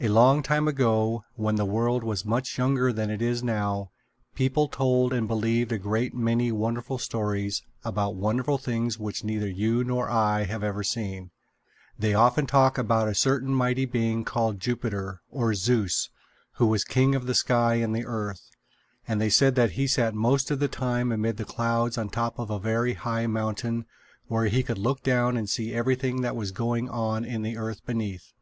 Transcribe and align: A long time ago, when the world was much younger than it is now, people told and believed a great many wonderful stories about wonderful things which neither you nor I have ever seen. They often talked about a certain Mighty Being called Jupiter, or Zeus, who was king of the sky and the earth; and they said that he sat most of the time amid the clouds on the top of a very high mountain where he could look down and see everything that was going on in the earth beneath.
A 0.00 0.08
long 0.08 0.42
time 0.42 0.66
ago, 0.66 1.22
when 1.36 1.56
the 1.56 1.66
world 1.66 2.02
was 2.02 2.24
much 2.24 2.56
younger 2.56 2.94
than 2.94 3.10
it 3.10 3.20
is 3.20 3.42
now, 3.42 3.90
people 4.34 4.68
told 4.68 5.12
and 5.12 5.28
believed 5.28 5.70
a 5.70 5.76
great 5.76 6.14
many 6.14 6.50
wonderful 6.50 6.96
stories 6.96 7.60
about 7.84 8.14
wonderful 8.14 8.56
things 8.56 8.98
which 8.98 9.22
neither 9.22 9.46
you 9.50 9.84
nor 9.84 10.08
I 10.08 10.44
have 10.44 10.62
ever 10.64 10.82
seen. 10.82 11.30
They 11.98 12.14
often 12.14 12.46
talked 12.46 12.78
about 12.78 13.08
a 13.08 13.14
certain 13.14 13.52
Mighty 13.54 13.84
Being 13.84 14.24
called 14.24 14.60
Jupiter, 14.60 15.20
or 15.28 15.52
Zeus, 15.52 16.08
who 16.52 16.66
was 16.66 16.82
king 16.82 17.14
of 17.14 17.26
the 17.26 17.34
sky 17.34 17.74
and 17.74 17.94
the 17.94 18.06
earth; 18.06 18.48
and 19.06 19.20
they 19.20 19.28
said 19.28 19.56
that 19.56 19.72
he 19.72 19.86
sat 19.86 20.14
most 20.14 20.50
of 20.50 20.58
the 20.58 20.68
time 20.68 21.12
amid 21.12 21.36
the 21.36 21.44
clouds 21.44 21.98
on 21.98 22.06
the 22.06 22.12
top 22.12 22.38
of 22.38 22.48
a 22.48 22.58
very 22.58 22.94
high 22.94 23.26
mountain 23.26 23.84
where 24.26 24.46
he 24.46 24.62
could 24.62 24.78
look 24.78 25.02
down 25.02 25.36
and 25.36 25.50
see 25.50 25.74
everything 25.74 26.22
that 26.22 26.34
was 26.34 26.50
going 26.50 26.88
on 26.88 27.26
in 27.26 27.42
the 27.42 27.58
earth 27.58 27.84
beneath. 27.84 28.32